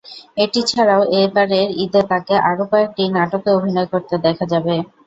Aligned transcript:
এটি 0.37 0.59
ছাড়াও 0.69 1.01
এবারের 1.19 1.67
ঈদে 1.83 2.01
তাঁকে 2.09 2.35
আরও 2.49 2.63
কয়েকটি 2.71 3.03
নাটকে 3.15 3.49
অভিনয় 3.57 3.87
করতে 3.93 4.15
দেখা 4.25 4.45
যাবে। 4.51 4.75